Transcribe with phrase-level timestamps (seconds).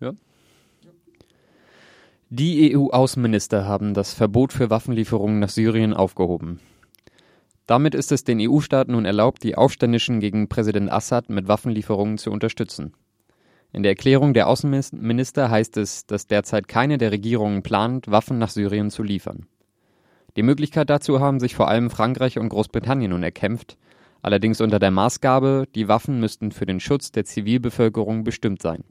[0.00, 0.12] Ja.
[2.30, 6.60] Die EU-Außenminister haben das Verbot für Waffenlieferungen nach Syrien aufgehoben.
[7.66, 12.30] Damit ist es den EU-Staaten nun erlaubt, die Aufständischen gegen Präsident Assad mit Waffenlieferungen zu
[12.30, 12.94] unterstützen.
[13.72, 18.50] In der Erklärung der Außenminister heißt es, dass derzeit keine der Regierungen plant, Waffen nach
[18.50, 19.46] Syrien zu liefern.
[20.36, 23.76] Die Möglichkeit dazu haben sich vor allem Frankreich und Großbritannien nun erkämpft,
[24.22, 28.84] allerdings unter der Maßgabe, die Waffen müssten für den Schutz der Zivilbevölkerung bestimmt sein.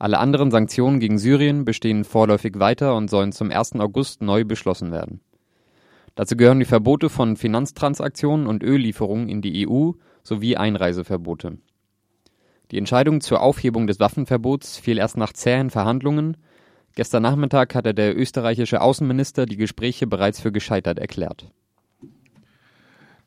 [0.00, 3.74] Alle anderen Sanktionen gegen Syrien bestehen vorläufig weiter und sollen zum 1.
[3.74, 5.20] August neu beschlossen werden.
[6.14, 9.90] Dazu gehören die Verbote von Finanztransaktionen und Öllieferungen in die EU
[10.22, 11.58] sowie Einreiseverbote.
[12.70, 16.38] Die Entscheidung zur Aufhebung des Waffenverbots fiel erst nach zähen Verhandlungen.
[16.94, 21.52] Gestern Nachmittag hatte der österreichische Außenminister die Gespräche bereits für gescheitert erklärt.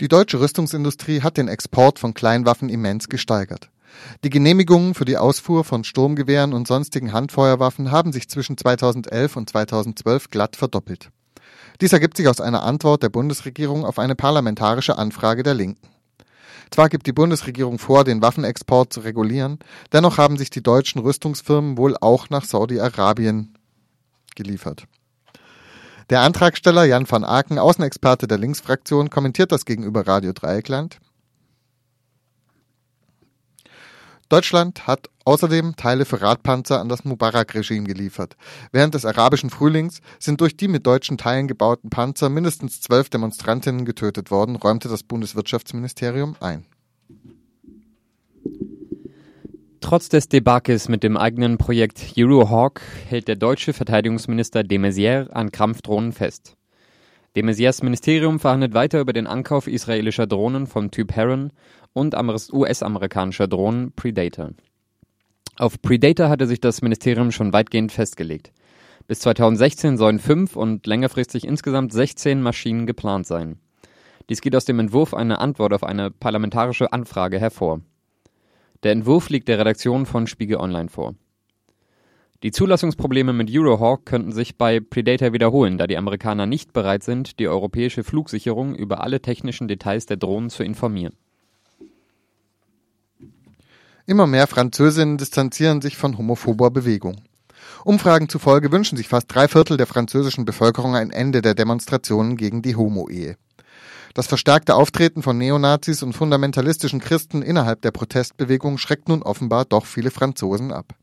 [0.01, 3.69] Die deutsche Rüstungsindustrie hat den Export von Kleinwaffen immens gesteigert.
[4.23, 9.49] Die Genehmigungen für die Ausfuhr von Sturmgewehren und sonstigen Handfeuerwaffen haben sich zwischen 2011 und
[9.49, 11.09] 2012 glatt verdoppelt.
[11.81, 15.89] Dies ergibt sich aus einer Antwort der Bundesregierung auf eine parlamentarische Anfrage der Linken.
[16.71, 19.59] Zwar gibt die Bundesregierung vor, den Waffenexport zu regulieren,
[19.91, 23.53] dennoch haben sich die deutschen Rüstungsfirmen wohl auch nach Saudi-Arabien
[24.35, 24.85] geliefert.
[26.09, 30.99] Der Antragsteller Jan van Aken, Außenexperte der Linksfraktion, kommentiert das gegenüber Radio Dreieckland.
[34.33, 38.35] Deutschland hat außerdem Teile für Radpanzer an das Mubarak-Regime geliefert.
[38.71, 43.85] Während des arabischen Frühlings sind durch die mit deutschen Teilen gebauten Panzer mindestens zwölf Demonstrantinnen
[43.85, 46.65] getötet worden, räumte das Bundeswirtschaftsministerium ein.
[49.81, 55.51] Trotz des Debakels mit dem eigenen Projekt Eurohawk hält der deutsche Verteidigungsminister de Maizière an
[55.51, 56.55] Kampfdrohnen fest.
[57.35, 61.51] De Maizières Ministerium verhandelt weiter über den Ankauf israelischer Drohnen vom Typ Heron
[61.91, 64.51] und US-amerikanischer Drohnen Predator.
[65.57, 68.51] Auf Predator hatte sich das Ministerium schon weitgehend festgelegt.
[69.07, 73.57] Bis 2016 sollen fünf und längerfristig insgesamt 16 Maschinen geplant sein.
[74.29, 77.81] Dies geht aus dem Entwurf einer Antwort auf eine parlamentarische Anfrage hervor.
[78.83, 81.15] Der Entwurf liegt der Redaktion von Spiegel Online vor.
[82.43, 87.39] Die Zulassungsprobleme mit Eurohawk könnten sich bei Predator wiederholen, da die Amerikaner nicht bereit sind,
[87.39, 91.15] die europäische Flugsicherung über alle technischen Details der Drohnen zu informieren.
[94.05, 97.21] Immer mehr Französinnen distanzieren sich von homophober Bewegung.
[97.85, 102.61] Umfragen zufolge wünschen sich fast drei Viertel der französischen Bevölkerung ein Ende der Demonstrationen gegen
[102.61, 103.37] die Homo-Ehe.
[104.13, 109.85] Das verstärkte Auftreten von Neonazis und fundamentalistischen Christen innerhalb der Protestbewegung schreckt nun offenbar doch
[109.85, 110.93] viele Franzosen ab.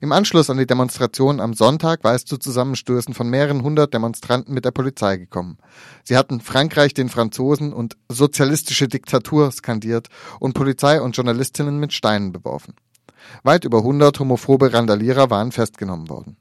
[0.00, 4.52] Im Anschluss an die Demonstration am Sonntag war es zu Zusammenstößen von mehreren hundert Demonstranten
[4.52, 5.56] mit der Polizei gekommen.
[6.04, 10.08] Sie hatten Frankreich den Franzosen und sozialistische Diktatur skandiert
[10.38, 12.74] und Polizei und Journalistinnen mit Steinen beworfen.
[13.42, 16.36] Weit über hundert homophobe Randalierer waren festgenommen worden.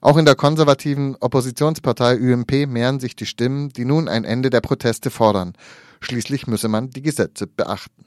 [0.00, 4.60] Auch in der konservativen Oppositionspartei UMP mehren sich die Stimmen, die nun ein Ende der
[4.60, 5.52] Proteste fordern.
[6.00, 8.04] Schließlich müsse man die Gesetze beachten.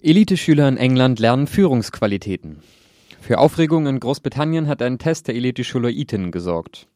[0.00, 2.62] Eliteschüler in England lernen Führungsqualitäten.
[3.20, 6.86] Für Aufregung in Großbritannien hat ein Test der Eliteschule Eton gesorgt.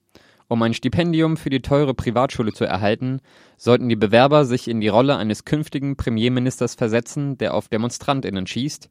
[0.46, 3.20] Um ein Stipendium für die teure Privatschule zu erhalten,
[3.56, 8.88] sollten die Bewerber sich in die Rolle eines künftigen Premierministers versetzen, der auf Demonstrantinnen schießt,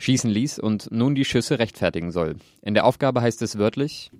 [0.00, 2.36] schießen ließ und nun die Schüsse rechtfertigen soll.
[2.60, 4.10] In der Aufgabe heißt es wörtlich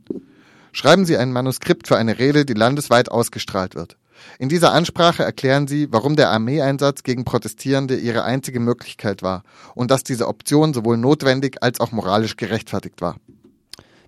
[0.72, 3.98] Schreiben Sie ein Manuskript für eine Rede, die landesweit ausgestrahlt wird.
[4.38, 9.43] In dieser Ansprache erklären sie, warum der Armeeeinsatz gegen Protestierende ihre einzige Möglichkeit war
[9.75, 13.16] und dass diese Option sowohl notwendig als auch moralisch gerechtfertigt war.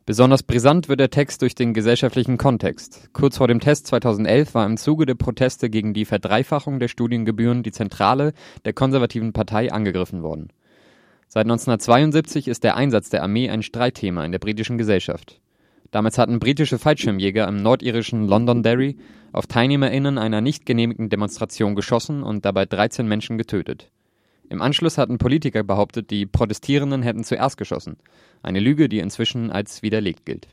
[0.08, 3.10] Besonders brisant wird der Text durch den gesellschaftlichen Kontext.
[3.12, 7.62] Kurz vor dem Test 2011 war im Zuge der Proteste gegen die Verdreifachung der Studiengebühren
[7.62, 8.32] die Zentrale
[8.64, 10.48] der konservativen Partei angegriffen worden.
[11.28, 15.42] Seit 1972 ist der Einsatz der Armee ein Streitthema in der britischen Gesellschaft.
[15.90, 18.96] Damals hatten britische Fallschirmjäger im nordirischen Londonderry
[19.32, 23.90] auf TeilnehmerInnen einer nicht genehmigten Demonstration geschossen und dabei 13 Menschen getötet.
[24.50, 27.96] Im Anschluss hatten Politiker behauptet, die Protestierenden hätten zuerst geschossen.
[28.42, 30.48] Eine Lüge, die inzwischen als widerlegt gilt.